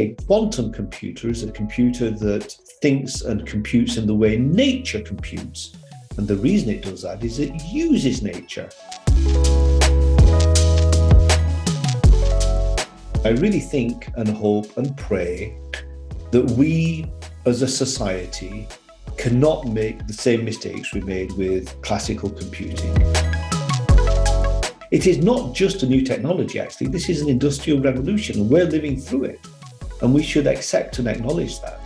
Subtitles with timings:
[0.00, 5.76] A quantum computer is a computer that thinks and computes in the way nature computes.
[6.16, 8.70] And the reason it does that is it uses nature.
[13.26, 15.58] I really think and hope and pray
[16.30, 17.04] that we
[17.44, 18.68] as a society
[19.18, 22.96] cannot make the same mistakes we made with classical computing.
[24.90, 26.86] It is not just a new technology, actually.
[26.86, 29.40] This is an industrial revolution, and we're living through it.
[30.02, 31.80] And we should accept and acknowledge that.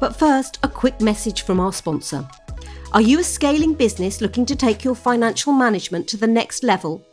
[0.00, 2.28] But first, a quick message from our sponsor.
[2.92, 7.04] Are you a scaling business looking to take your financial management to the next level?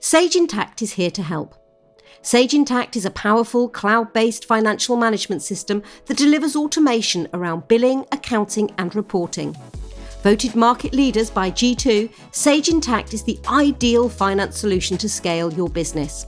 [0.00, 1.54] Sage Intacct is here to help.
[2.20, 8.04] Sage Intacct is a powerful cloud based financial management system that delivers automation around billing,
[8.12, 9.56] accounting, and reporting.
[10.22, 15.68] Voted market leaders by G2, Sage Intacct is the ideal finance solution to scale your
[15.68, 16.26] business.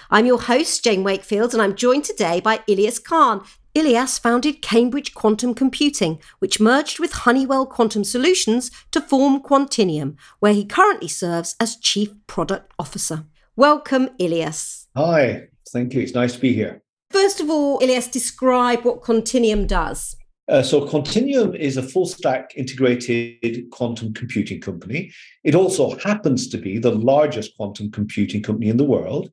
[0.10, 3.46] I'm your host, Jane Wakefield, and I'm joined today by Ilyas Khan,
[3.78, 10.54] Ilyas founded Cambridge Quantum Computing, which merged with Honeywell Quantum Solutions to form Quantinuum, where
[10.54, 13.26] he currently serves as Chief Product Officer.
[13.56, 14.88] Welcome, Ilyas.
[14.96, 16.02] Hi, thank you.
[16.02, 16.82] It's nice to be here.
[17.12, 20.16] First of all, Ilyas, describe what Quantinuum does.
[20.48, 25.12] Uh, so, Quantinuum is a full stack integrated quantum computing company.
[25.44, 29.30] It also happens to be the largest quantum computing company in the world.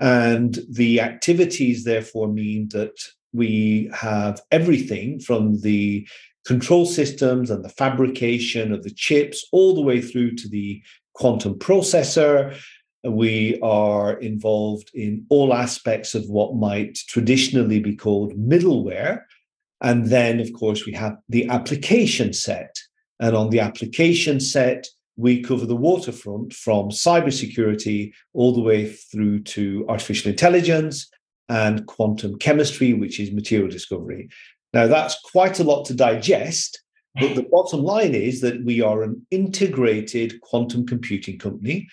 [0.00, 2.94] And the activities, therefore, mean that
[3.32, 6.06] we have everything from the
[6.44, 10.82] control systems and the fabrication of the chips all the way through to the
[11.14, 12.56] quantum processor.
[13.04, 19.22] We are involved in all aspects of what might traditionally be called middleware.
[19.80, 22.76] And then, of course, we have the application set.
[23.18, 29.42] And on the application set, we cover the waterfront from cybersecurity all the way through
[29.42, 31.10] to artificial intelligence
[31.48, 34.28] and quantum chemistry, which is material discovery.
[34.72, 36.82] Now, that's quite a lot to digest,
[37.20, 41.88] but the bottom line is that we are an integrated quantum computing company.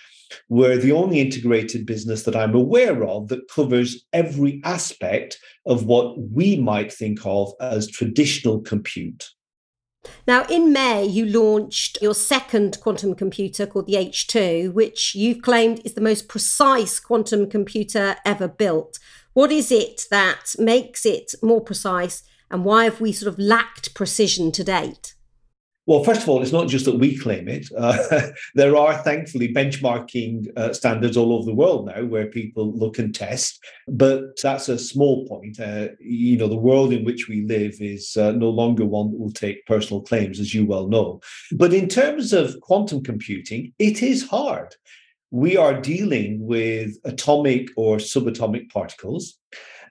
[0.47, 6.17] We're the only integrated business that I'm aware of that covers every aspect of what
[6.17, 9.29] we might think of as traditional compute.
[10.25, 15.81] Now, in May, you launched your second quantum computer called the H2, which you've claimed
[15.83, 18.99] is the most precise quantum computer ever built.
[19.39, 23.93] What is it that makes it more precise, and why have we sort of lacked
[23.93, 25.13] precision to date?
[25.85, 27.69] Well, first of all, it's not just that we claim it.
[27.77, 32.99] Uh, there are thankfully benchmarking uh, standards all over the world now where people look
[32.99, 35.57] and test, but that's a small point.
[35.57, 39.19] Uh, you know, the world in which we live is uh, no longer one that
[39.19, 41.21] will take personal claims, as you well know.
[41.53, 44.75] But in terms of quantum computing, it is hard
[45.31, 49.37] we are dealing with atomic or subatomic particles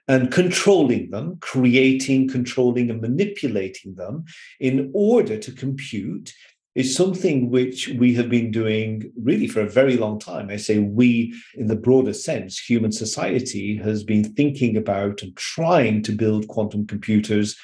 [0.07, 4.25] and controlling them, creating, controlling, and manipulating them
[4.59, 6.33] in order to compute
[6.75, 10.49] is something which we have been doing really for a very long time.
[10.49, 16.03] I say we, in the broader sense, human society has been thinking about and trying
[16.03, 17.55] to build quantum computers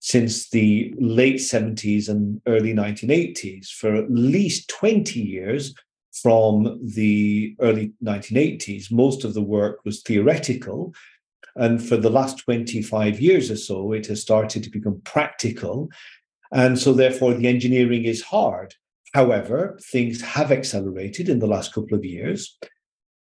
[0.00, 3.68] since the late 70s and early 1980s.
[3.68, 5.74] For at least 20 years,
[6.22, 10.94] from the early 1980s, most of the work was theoretical.
[11.56, 15.88] And for the last 25 years or so, it has started to become practical.
[16.52, 18.74] And so, therefore, the engineering is hard.
[19.14, 22.58] However, things have accelerated in the last couple of years.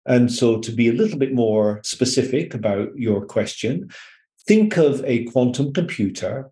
[0.07, 3.91] And so, to be a little bit more specific about your question,
[4.47, 6.51] think of a quantum computer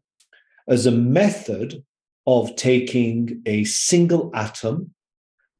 [0.69, 1.83] as a method
[2.27, 4.95] of taking a single atom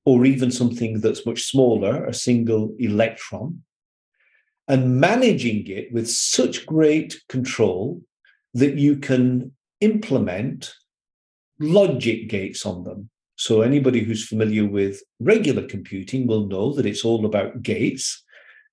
[0.09, 3.63] or even something that's much smaller, a single electron,
[4.67, 8.01] and managing it with such great control
[8.55, 9.53] that you can
[9.83, 10.73] implement
[11.61, 13.11] logic gates on them.
[13.37, 18.25] So, anybody who's familiar with regular computing will know that it's all about gates.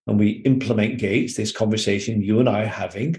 [0.08, 3.18] And we implement gates, this conversation you and I are having.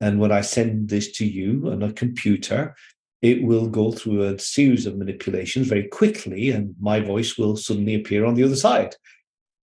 [0.00, 2.74] And when I send this to you on a computer,
[3.22, 7.94] it will go through a series of manipulations very quickly, and my voice will suddenly
[7.94, 8.96] appear on the other side.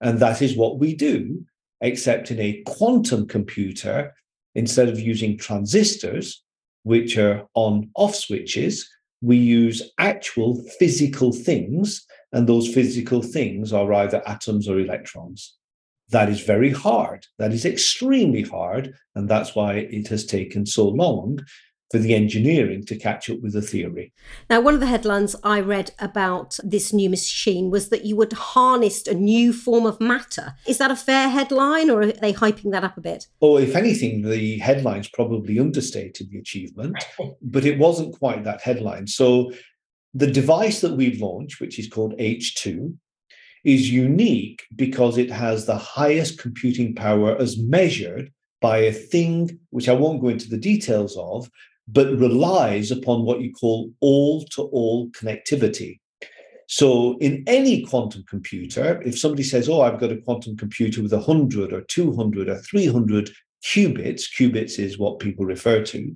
[0.01, 1.45] And that is what we do,
[1.81, 4.15] except in a quantum computer,
[4.55, 6.41] instead of using transistors,
[6.83, 8.89] which are on off switches,
[9.21, 15.57] we use actual physical things, and those physical things are either atoms or electrons.
[16.11, 17.25] That is very hard.
[17.37, 18.93] That is extremely hard.
[19.15, 21.39] And that's why it has taken so long
[21.91, 24.13] for the engineering to catch up with the theory.
[24.49, 28.33] Now, one of the headlines I read about this new machine was that you would
[28.33, 30.53] harness a new form of matter.
[30.67, 33.27] Is that a fair headline or are they hyping that up a bit?
[33.41, 37.03] Oh, if anything, the headlines probably understated the achievement,
[37.41, 39.07] but it wasn't quite that headline.
[39.07, 39.51] So,
[40.15, 42.95] the device that we've launched, which is called H2,
[43.63, 48.31] is unique because it has the highest computing power as measured
[48.61, 51.49] by a thing which I won't go into the details of,
[51.91, 55.99] but relies upon what you call all to all connectivity.
[56.67, 61.13] So, in any quantum computer, if somebody says, Oh, I've got a quantum computer with
[61.13, 63.31] 100 or 200 or 300
[63.63, 66.15] qubits, qubits is what people refer to,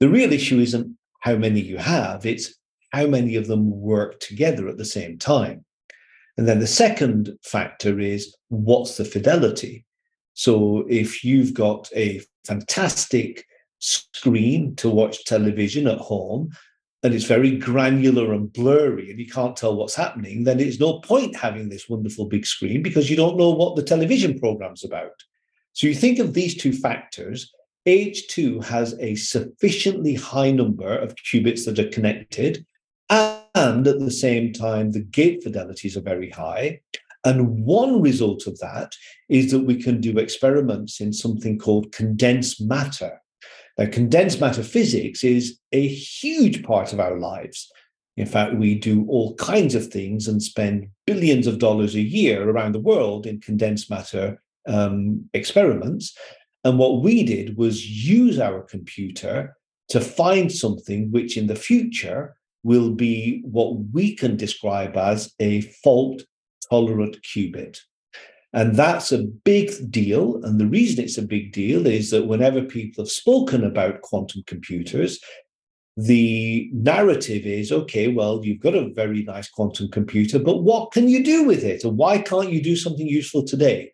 [0.00, 2.54] the real issue isn't how many you have, it's
[2.92, 5.64] how many of them work together at the same time.
[6.38, 9.84] And then the second factor is what's the fidelity?
[10.32, 13.44] So, if you've got a fantastic
[13.80, 16.50] screen to watch television at home
[17.02, 21.00] and it's very granular and blurry and you can't tell what's happening, then it's no
[21.00, 25.12] point having this wonderful big screen because you don't know what the television program's about.
[25.72, 27.52] So you think of these two factors.
[27.86, 32.66] H2 has a sufficiently high number of qubits that are connected,
[33.08, 36.80] and at the same time, the gate fidelities are very high.
[37.24, 38.94] And one result of that
[39.28, 43.20] is that we can do experiments in something called condensed matter.
[43.80, 47.72] Now, condensed matter physics is a huge part of our lives.
[48.18, 52.50] In fact, we do all kinds of things and spend billions of dollars a year
[52.50, 54.38] around the world in condensed matter
[54.68, 56.14] um, experiments.
[56.62, 59.56] And what we did was use our computer
[59.88, 65.62] to find something which in the future will be what we can describe as a
[65.82, 66.22] fault
[66.68, 67.78] tolerant qubit.
[68.52, 70.40] And that's a big deal.
[70.42, 74.42] And the reason it's a big deal is that whenever people have spoken about quantum
[74.46, 75.20] computers,
[75.96, 81.08] the narrative is okay, well, you've got a very nice quantum computer, but what can
[81.08, 81.84] you do with it?
[81.84, 83.92] And why can't you do something useful today?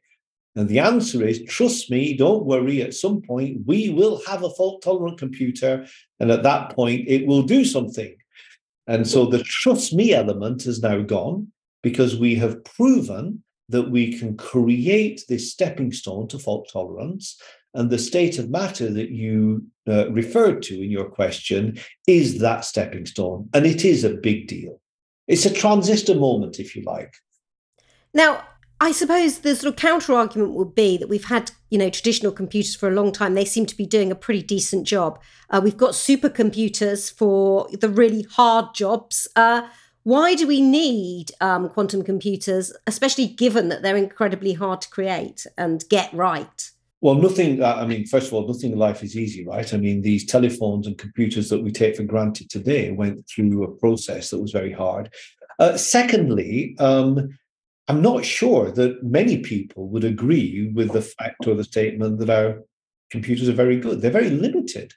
[0.54, 2.80] And the answer is trust me, don't worry.
[2.80, 5.86] At some point, we will have a fault tolerant computer.
[6.18, 8.16] And at that point, it will do something.
[8.86, 11.52] And so the trust me element has now gone
[11.82, 17.40] because we have proven that we can create this stepping stone to fault tolerance.
[17.74, 22.64] And the state of matter that you uh, referred to in your question is that
[22.64, 23.48] stepping stone.
[23.52, 24.80] And it is a big deal.
[25.28, 27.14] It's a transistor moment, if you like.
[28.14, 28.44] Now,
[28.80, 32.30] I suppose the sort of counter argument would be that we've had, you know, traditional
[32.30, 33.34] computers for a long time.
[33.34, 35.20] They seem to be doing a pretty decent job.
[35.48, 39.26] Uh, we've got supercomputers for the really hard jobs.
[39.34, 39.68] Uh,
[40.06, 45.44] why do we need um, quantum computers, especially given that they're incredibly hard to create
[45.58, 46.70] and get right?
[47.00, 49.74] Well, nothing, uh, I mean, first of all, nothing in life is easy, right?
[49.74, 53.76] I mean, these telephones and computers that we take for granted today went through a
[53.78, 55.12] process that was very hard.
[55.58, 57.36] Uh, secondly, um,
[57.88, 62.30] I'm not sure that many people would agree with the fact or the statement that
[62.30, 62.62] our
[63.10, 64.02] computers are very good.
[64.02, 64.92] They're very limited.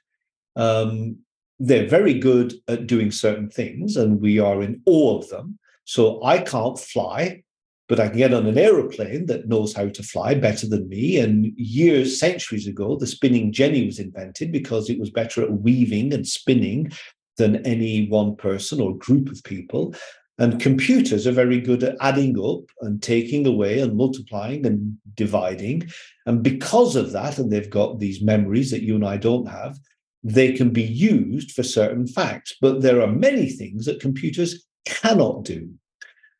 [0.54, 1.18] Um,
[1.60, 5.58] they're very good at doing certain things, and we are in awe of them.
[5.84, 7.42] So I can't fly,
[7.86, 11.18] but I can get on an aeroplane that knows how to fly better than me.
[11.18, 16.14] And years, centuries ago, the spinning jenny was invented because it was better at weaving
[16.14, 16.90] and spinning
[17.36, 19.94] than any one person or group of people.
[20.38, 25.90] And computers are very good at adding up and taking away and multiplying and dividing.
[26.24, 29.78] And because of that, and they've got these memories that you and I don't have,
[30.22, 35.44] they can be used for certain facts, but there are many things that computers cannot
[35.44, 35.70] do.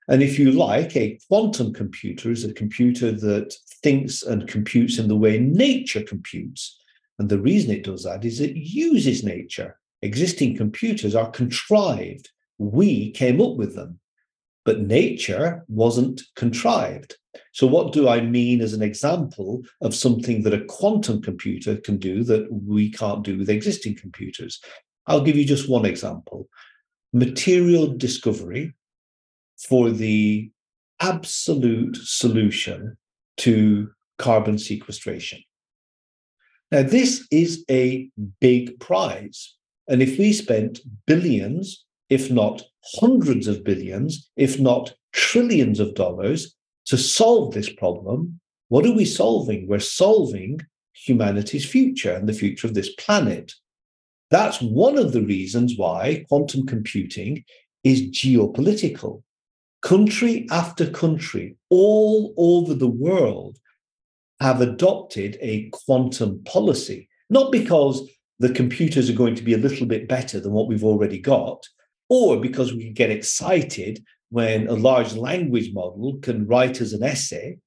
[0.08, 5.08] And if you like, a quantum computer is a computer that thinks and computes in
[5.08, 6.78] the way nature computes.
[7.18, 9.78] And the reason it does that is it uses nature.
[10.02, 12.30] Existing computers are contrived.
[12.58, 14.00] We came up with them,
[14.64, 17.16] but nature wasn't contrived.
[17.52, 21.96] So, what do I mean as an example of something that a quantum computer can
[21.96, 24.60] do that we can't do with existing computers?
[25.06, 26.48] I'll give you just one example
[27.12, 28.72] material discovery
[29.58, 30.50] for the
[31.00, 32.96] absolute solution
[33.38, 35.42] to carbon sequestration.
[36.70, 38.08] Now, this is a
[38.40, 39.56] big prize.
[39.88, 42.62] And if we spent billions, if not
[43.00, 46.54] hundreds of billions, if not trillions of dollars
[46.90, 49.68] to solve this problem, what are we solving?
[49.68, 50.58] We're solving
[50.92, 53.52] humanity's future and the future of this planet.
[54.32, 57.44] That's one of the reasons why quantum computing
[57.84, 59.22] is geopolitical.
[59.82, 63.58] Country after country, all over the world,
[64.40, 69.86] have adopted a quantum policy, not because the computers are going to be a little
[69.86, 71.64] bit better than what we've already got,
[72.08, 77.58] or because we get excited when a large language model can write as an essay.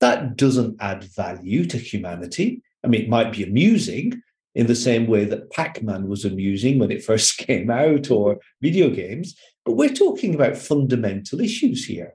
[0.00, 2.62] That doesn't add value to humanity.
[2.84, 4.20] I mean, it might be amusing
[4.54, 8.38] in the same way that Pac Man was amusing when it first came out or
[8.60, 12.14] video games, but we're talking about fundamental issues here.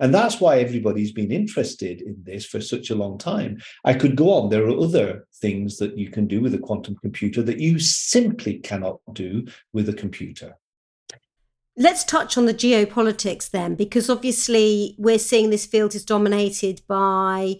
[0.00, 3.58] And that's why everybody's been interested in this for such a long time.
[3.84, 4.50] I could go on.
[4.50, 8.58] There are other things that you can do with a quantum computer that you simply
[8.58, 10.56] cannot do with a computer.
[11.76, 17.56] Let's touch on the geopolitics then, because obviously we're seeing this field is dominated by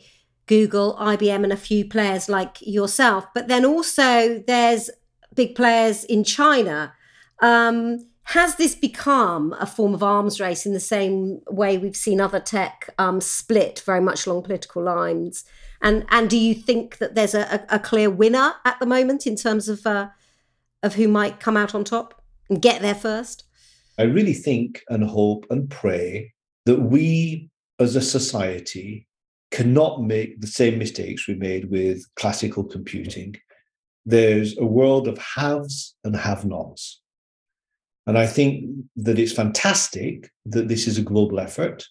[0.46, 3.26] Google, IBM, and a few players like yourself.
[3.34, 4.90] But then also there's
[5.34, 6.92] big players in China.
[7.40, 12.20] Um, has this become a form of arms race in the same way we've seen
[12.20, 15.44] other tech um, split very much along political lines?
[15.80, 19.36] And and do you think that there's a, a clear winner at the moment in
[19.36, 20.08] terms of uh,
[20.82, 23.44] of who might come out on top and get there first?
[23.98, 26.32] I really think and hope and pray
[26.66, 29.06] that we as a society
[29.50, 33.34] cannot make the same mistakes we made with classical computing.
[34.06, 37.00] There's a world of haves and have nots.
[38.06, 38.64] And I think
[38.96, 41.84] that it's fantastic that this is a global effort.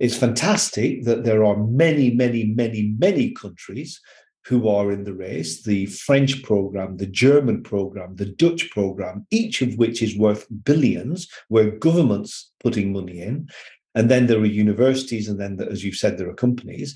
[0.00, 4.00] It's fantastic that there are many, many, many, many countries
[4.44, 9.62] who are in the race the French program, the German program, the Dutch program, each
[9.62, 13.48] of which is worth billions, where governments putting money in
[13.94, 16.94] and then there are universities, and then, as you've said, there are companies,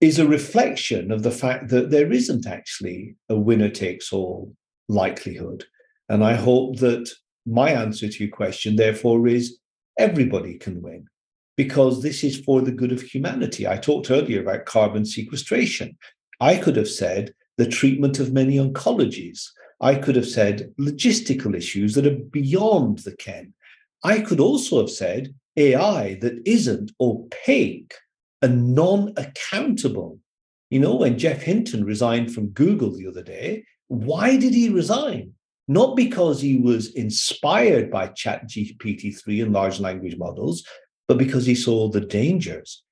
[0.00, 4.54] is a reflection of the fact that there isn't actually a winner takes all
[4.88, 5.64] likelihood.
[6.08, 7.08] And I hope that
[7.46, 9.58] my answer to your question, therefore, is
[9.98, 11.06] everybody can win
[11.56, 13.68] because this is for the good of humanity.
[13.68, 15.96] I talked earlier about carbon sequestration.
[16.40, 19.48] I could have said the treatment of many oncologies.
[19.80, 23.52] I could have said logistical issues that are beyond the ken.
[24.02, 27.94] I could also have said AI that isn't opaque
[28.40, 30.18] and non accountable.
[30.70, 35.34] You know, when Geoff Hinton resigned from Google the other day, why did he resign?
[35.68, 40.64] Not because he was inspired by ChatGPT 3 and large language models,
[41.06, 42.82] but because he saw the dangers.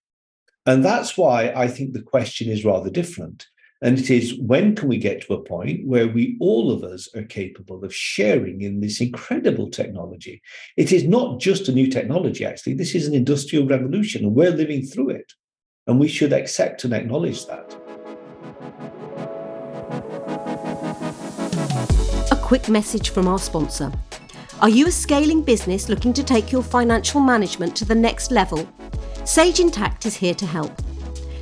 [0.67, 3.47] And that's why I think the question is rather different.
[3.81, 7.09] And it is when can we get to a point where we, all of us,
[7.15, 10.43] are capable of sharing in this incredible technology?
[10.77, 12.75] It is not just a new technology, actually.
[12.75, 15.33] This is an industrial revolution, and we're living through it.
[15.87, 17.77] And we should accept and acknowledge that.
[22.33, 23.93] A quick message from our sponsor.
[24.61, 28.69] Are you a scaling business looking to take your financial management to the next level?
[29.29, 30.73] Sage Intacct is here to help.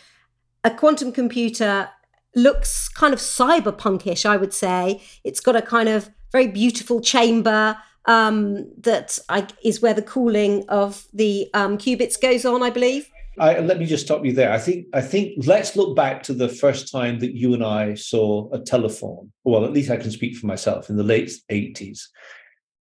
[0.64, 1.90] A quantum computer
[2.36, 5.02] looks kind of cyberpunkish, I would say.
[5.26, 10.66] It's got a kind of very beautiful chamber um, that I, is where the cooling
[10.70, 13.10] of the um, qubits goes on, I believe.
[13.38, 14.52] I, let me just stop you there.
[14.52, 17.96] I think I think let's look back to the first time that you and I
[17.96, 19.32] saw a telephone.
[19.44, 22.10] Well, at least I can speak for myself in the late eighties.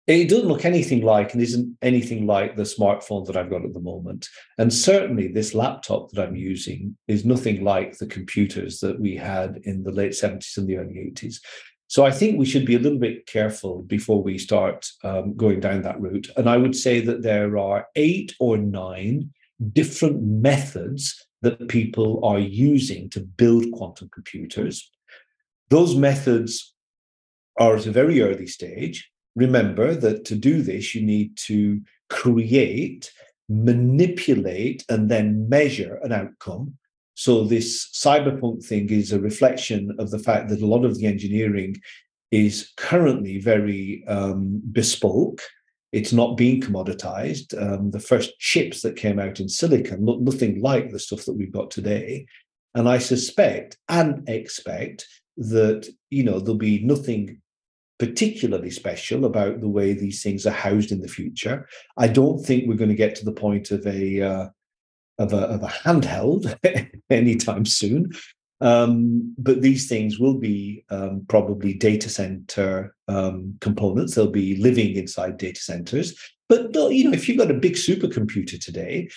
[0.08, 3.74] It doesn't look anything like and isn't anything like the smartphone that I've got at
[3.74, 4.28] the moment.
[4.58, 9.60] And certainly this laptop that I'm using is nothing like the computers that we had
[9.66, 11.36] in the late 70s and the early 80s.
[11.89, 15.60] So I think we should be a little bit careful before we start um, going
[15.60, 16.29] down that route.
[16.38, 19.31] And I would say that there are eight or nine
[19.74, 24.88] different methods that people are using to build quantum computers.
[25.69, 26.75] Those methods
[27.60, 29.10] are at a very early stage.
[29.36, 33.12] Remember that to do this, you need to create,
[33.50, 36.77] manipulate, and then measure an outcome.
[37.19, 41.05] So, this cyberpunk thing is a reflection of the fact that a lot of the
[41.05, 41.75] engineering
[42.31, 45.41] is currently very um, bespoke.
[45.91, 47.61] It's not being commoditized.
[47.61, 51.33] Um, the first chips that came out in silicon look nothing like the stuff that
[51.33, 52.25] we've got today.
[52.73, 57.41] And I suspect and expect that you know there'll be nothing
[57.97, 61.67] particularly special about the way these things are housed in the future.
[61.97, 64.49] I don't think we're going to get to the point of a uh,
[65.19, 66.55] of a, of a handheld
[67.09, 68.11] anytime soon.
[68.61, 74.15] Um, but these things will be um, probably data center um, components.
[74.15, 76.15] They'll be living inside data centers.
[76.49, 79.09] But you know, if you've got a big supercomputer today,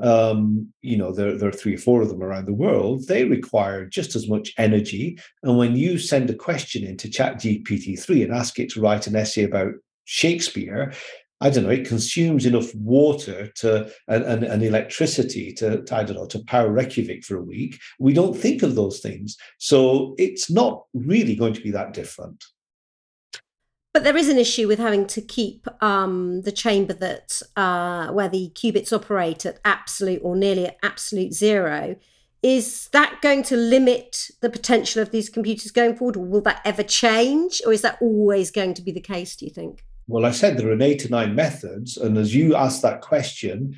[0.00, 3.06] um, you know, there, there are three or four of them around the world.
[3.06, 5.18] They require just as much energy.
[5.42, 9.16] And when you send a question into Chat GPT-3 and ask it to write an
[9.16, 9.72] essay about
[10.04, 10.92] Shakespeare,
[11.40, 16.04] I don't know, it consumes enough water to and, and, and electricity to, to, I
[16.04, 17.80] don't know, to power Reykjavik for a week.
[17.98, 19.36] We don't think of those things.
[19.58, 22.44] So it's not really going to be that different.
[23.92, 28.28] But there is an issue with having to keep um, the chamber that uh, where
[28.28, 31.94] the qubits operate at absolute or nearly at absolute zero.
[32.42, 36.60] Is that going to limit the potential of these computers going forward, or will that
[36.64, 39.36] ever change, or is that always going to be the case?
[39.36, 39.84] Do you think?
[40.06, 41.96] Well, I said there are eight or nine methods.
[41.96, 43.76] And as you asked that question,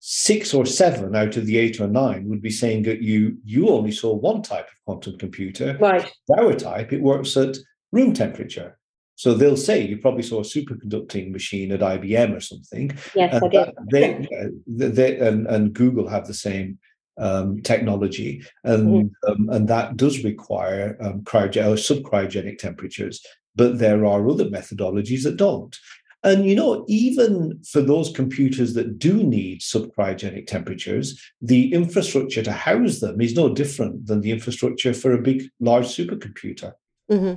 [0.00, 3.68] six or seven out of the eight or nine would be saying that you you
[3.68, 5.76] only saw one type of quantum computer.
[5.78, 6.10] Right.
[6.36, 7.56] Our type, it works at
[7.92, 8.78] room temperature.
[9.14, 12.90] So they'll say you probably saw a superconducting machine at IBM or something.
[13.14, 14.28] Yes, and I did.
[14.66, 16.78] They, they, and, and Google have the same
[17.18, 19.30] um, technology, and mm-hmm.
[19.30, 23.20] um, and that does require um, cryogenic or subcryogenic temperatures
[23.60, 25.78] but there are other methodologies that don't.
[26.24, 32.52] And you know, even for those computers that do need subcryogenic temperatures, the infrastructure to
[32.52, 36.72] house them is no different than the infrastructure for a big, large supercomputer.
[37.12, 37.34] Mm-hmm.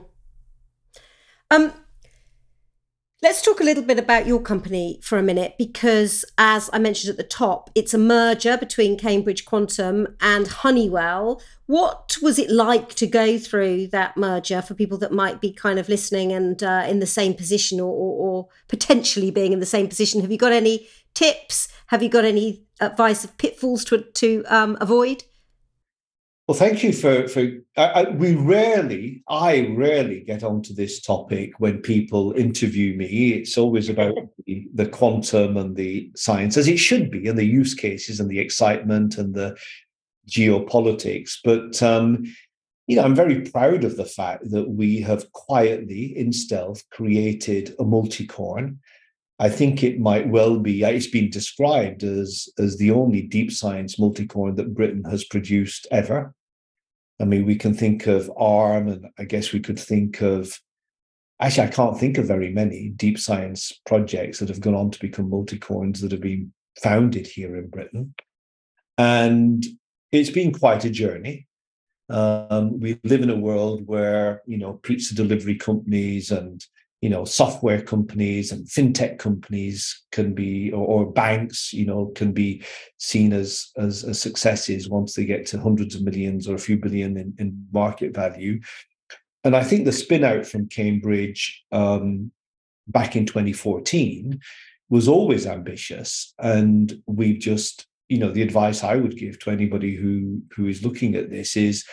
[1.51, 1.73] Um,
[3.23, 7.09] Let's talk a little bit about your company for a minute, because as I mentioned
[7.09, 11.41] at the top, it's a merger between Cambridge Quantum and Honeywell.
[11.65, 15.79] What was it like to go through that merger for people that might be kind
[15.79, 19.65] of listening and uh, in the same position or, or, or potentially being in the
[19.65, 20.19] same position?
[20.19, 21.69] Have you got any tips?
[21.87, 25.23] Have you got any advice of pitfalls to, to um, avoid?
[26.47, 27.47] Well, thank you for for.
[27.77, 33.31] I, I, we rarely, I rarely get onto this topic when people interview me.
[33.31, 37.45] It's always about the, the, quantum and the science, as it should be, and the
[37.45, 39.57] use cases and the excitement and the
[40.29, 41.37] geopolitics.
[41.45, 42.25] But um,
[42.87, 47.73] you know, I'm very proud of the fact that we have quietly, in stealth, created
[47.79, 48.79] a multicorn.
[49.43, 50.83] I think it might well be.
[50.83, 56.33] It's been described as as the only deep science multicorn that Britain has produced ever.
[57.19, 60.57] I mean, we can think of ARM, and I guess we could think of.
[61.41, 64.99] Actually, I can't think of very many deep science projects that have gone on to
[64.99, 68.15] become multicorns that have been founded here in Britain,
[68.97, 69.65] and
[70.13, 71.47] it's been quite a journey.
[72.09, 76.65] Um, we live in a world where you know pizza delivery companies and
[77.03, 82.31] you know software companies and fintech companies can be or, or, banks you know can
[82.31, 82.63] be
[82.97, 86.77] seen as, as, as successes once they get to hundreds of millions or a few
[86.77, 88.57] billion in, in market value.
[89.43, 92.31] And i think the spin out from cambridge um,
[92.87, 94.39] back in 2014
[94.89, 99.93] was always ambitious and we've just you know the advice i would give to anybody
[99.93, 101.83] who who is looking at this is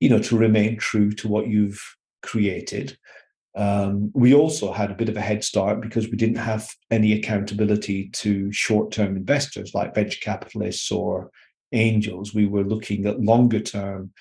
[0.00, 1.82] you know to remain true to what you've
[2.22, 2.98] created
[3.56, 7.12] um, we also had a bit of a head start because we didn't have any
[7.12, 11.30] accountability to short term investors like venture capitalists or
[11.72, 12.34] angels.
[12.34, 14.12] We were looking at longer term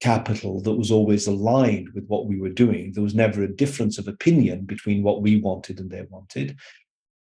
[0.00, 2.92] capital that was always aligned with what we were doing.
[2.92, 6.56] There was never a difference of opinion between what we wanted and they wanted.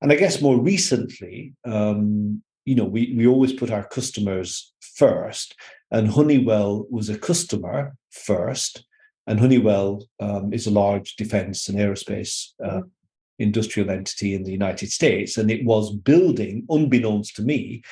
[0.02, 5.56] And I guess more recently, um, you know, we, we always put our customers first,
[5.91, 8.86] and Honeywell was a customer first
[9.27, 12.81] and Honeywell um, is a large defense and aerospace uh,
[13.39, 15.38] industrial entity in the United States.
[15.38, 17.84] And it was building, unbeknownst to me,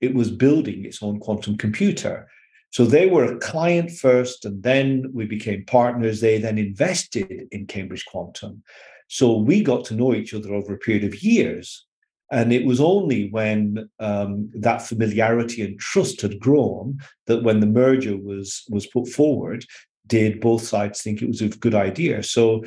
[0.00, 2.28] it was building its own quantum computer.
[2.70, 6.20] So they were a client first, and then we became partners.
[6.20, 8.62] They then invested in Cambridge Quantum.
[9.08, 11.86] So we got to know each other over a period of years.
[12.32, 17.66] And it was only when um, that familiarity and trust had grown that when the
[17.66, 19.64] merger was was put forward,
[20.06, 22.22] did both sides think it was a good idea.
[22.22, 22.64] So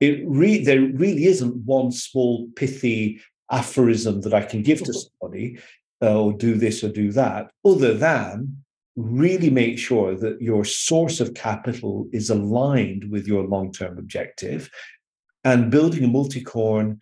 [0.00, 3.20] it re- there really isn't one small pithy
[3.50, 5.58] aphorism that I can give to somebody,
[6.02, 8.58] uh, or do this or do that, other than
[8.96, 14.70] really make sure that your source of capital is aligned with your long-term objective
[15.44, 16.98] and building a multi-corn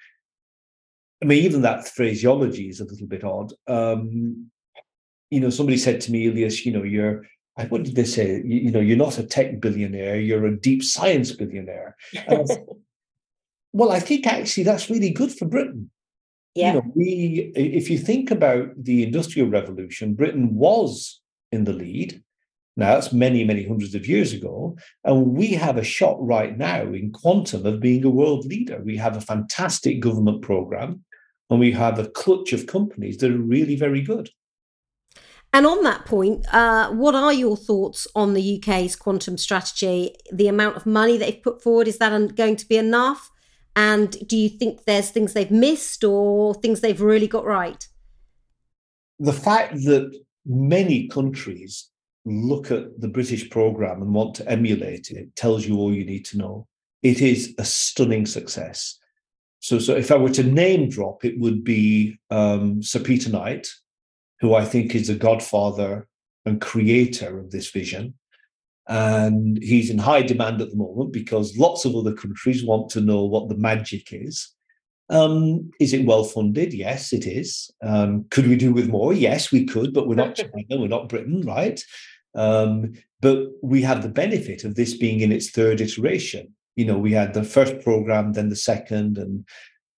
[1.23, 4.51] i mean even that phraseology is a little bit odd um,
[5.31, 7.25] you know somebody said to me Ilyas you know you're
[7.69, 10.83] what did they say you, you know you're not a tech billionaire you're a deep
[10.83, 11.97] science billionaire
[13.73, 15.90] well i think actually that's really good for britain
[16.55, 16.75] yeah.
[16.75, 22.23] You know, we, if you think about the Industrial Revolution, Britain was in the lead.
[22.77, 24.77] Now, that's many, many hundreds of years ago.
[25.05, 28.81] And we have a shot right now in quantum of being a world leader.
[28.85, 31.05] We have a fantastic government program
[31.51, 34.29] and we have a clutch of companies that are really very good.
[35.55, 40.17] And on that point, uh, what are your thoughts on the UK's quantum strategy?
[40.33, 43.31] The amount of money they've put forward, is that going to be enough?
[43.77, 47.87] And do you think there's things they've missed or things they've really got right?
[49.21, 50.12] The fact that
[50.45, 51.88] many countries
[52.25, 56.25] look at the British program and want to emulate it tells you all you need
[56.27, 56.67] to know.
[57.05, 58.99] It is a stunning success.
[59.61, 63.69] So, so if I were to name drop, it would be um, Sir Peter Knight,
[64.44, 66.07] who I think is the godfather
[66.44, 68.12] and creator of this vision.
[68.87, 73.00] And he's in high demand at the moment because lots of other countries want to
[73.00, 74.52] know what the magic is.
[75.09, 76.74] Um, is it well funded?
[76.74, 77.70] Yes, it is.
[77.83, 79.14] Um, could we do with more?
[79.14, 81.83] Yes, we could, but we're not China, we're not Britain, right?
[82.35, 86.54] Um, but we have the benefit of this being in its third iteration.
[86.76, 89.46] You know, we had the first program, then the second, and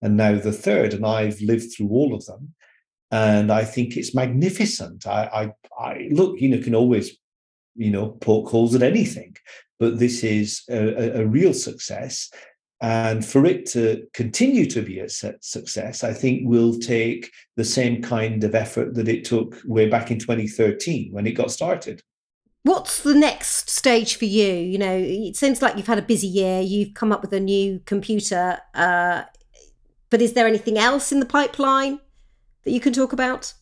[0.03, 0.95] and now the third.
[0.95, 2.55] And I've lived through all of them,
[3.11, 5.07] and I think it's magnificent.
[5.07, 7.17] I, I, I look, you know, can always,
[7.75, 9.37] you know, poke holes at anything,
[9.79, 12.31] but this is a, a real success.
[12.83, 18.03] And for it to continue to be a success, I think will take the same
[18.03, 22.03] kind of effort that it took way back in 2013 when it got started.
[22.65, 24.53] What's the next stage for you?
[24.53, 26.61] You know, it seems like you've had a busy year.
[26.61, 29.23] You've come up with a new computer, uh,
[30.11, 32.01] but is there anything else in the pipeline
[32.67, 33.55] that you can talk about?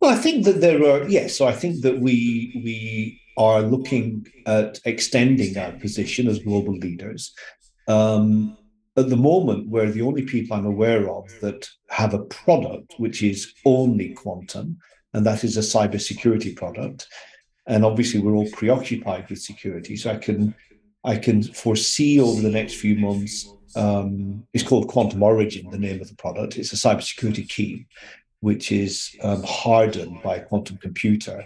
[0.00, 1.36] Well, I think that there are yes.
[1.36, 7.34] So I think that we we are looking at extending our position as global leaders.
[7.88, 8.56] Um,
[8.96, 13.22] at the moment, we're the only people I'm aware of that have a product which
[13.22, 14.78] is only quantum,
[15.14, 17.08] and that is a cybersecurity product.
[17.66, 19.96] And obviously, we're all preoccupied with security.
[19.96, 20.54] So I can
[21.04, 23.48] I can foresee over the next few months.
[23.76, 26.56] Um, it's called Quantum Origin, the name of the product.
[26.56, 27.86] It's a cybersecurity key,
[28.40, 31.44] which is um, hardened by a quantum computer.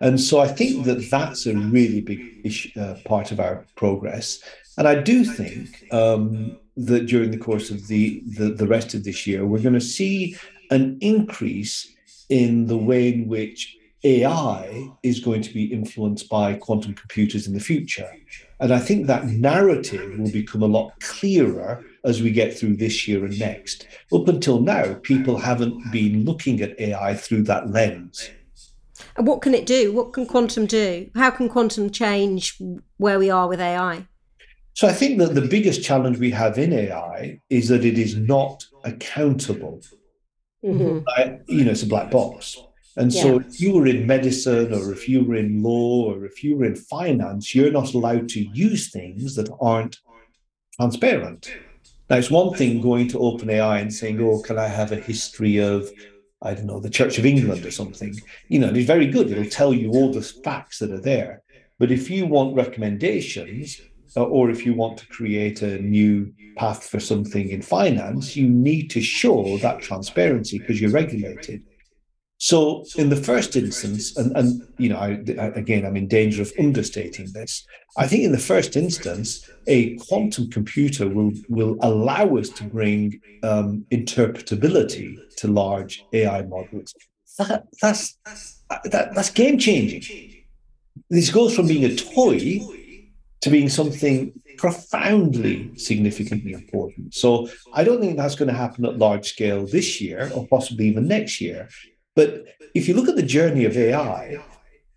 [0.00, 4.40] And so I think that that's a really big issue, uh, part of our progress.
[4.78, 9.04] And I do think um, that during the course of the, the, the rest of
[9.04, 10.36] this year, we're going to see
[10.70, 11.94] an increase
[12.30, 17.52] in the way in which AI is going to be influenced by quantum computers in
[17.52, 18.10] the future.
[18.60, 23.08] And I think that narrative will become a lot clearer as we get through this
[23.08, 23.86] year and next.
[24.12, 28.30] Up until now, people haven't been looking at AI through that lens.
[29.16, 29.92] And what can it do?
[29.92, 31.10] What can quantum do?
[31.14, 32.60] How can quantum change
[32.98, 34.06] where we are with AI?
[34.74, 38.16] So I think that the biggest challenge we have in AI is that it is
[38.16, 39.80] not accountable.
[40.64, 41.08] Mm-hmm.
[41.08, 42.56] I, you know, it's a black box.
[42.96, 43.22] And yeah.
[43.22, 46.56] so if you were in medicine or if you were in law or if you
[46.56, 49.98] were in finance, you're not allowed to use things that aren't
[50.78, 51.52] transparent.
[52.08, 55.58] Now, it's one thing going to OpenAI and saying, oh, can I have a history
[55.58, 55.88] of,
[56.42, 58.16] I don't know, the Church of England or something?
[58.48, 59.30] You know, it's very good.
[59.30, 61.42] It'll tell you all the facts that are there.
[61.78, 63.80] But if you want recommendations,
[64.16, 68.48] uh, or if you want to create a new path for something in finance, you
[68.48, 71.62] need to show that transparency because you're regulated.
[72.42, 75.08] So, in the first instance, and, and you know, I,
[75.54, 77.66] again, I'm in danger of understating this.
[77.98, 83.20] I think in the first instance, a quantum computer will will allow us to bring
[83.42, 86.94] um, interpretability to large AI models.
[87.36, 88.16] That, that's
[88.84, 90.02] that, that's game changing.
[91.10, 92.60] This goes from being a toy
[93.42, 97.12] to being something profoundly significantly important.
[97.14, 100.86] So I don't think that's going to happen at large scale this year or possibly
[100.86, 101.68] even next year.
[102.16, 102.44] But
[102.74, 104.38] if you look at the journey of AI,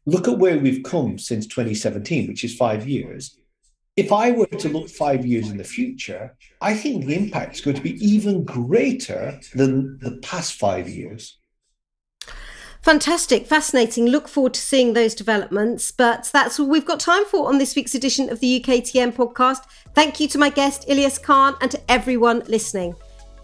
[0.05, 3.37] look at where we've come since 2017, which is five years.
[3.95, 7.61] If I were to look five years in the future, I think the impact is
[7.61, 11.37] going to be even greater than the past five years.
[12.81, 14.07] Fantastic, fascinating.
[14.07, 15.91] Look forward to seeing those developments.
[15.91, 19.63] But that's all we've got time for on this week's edition of the UKTN podcast.
[19.93, 22.95] Thank you to my guest, Ilyas Khan, and to everyone listening.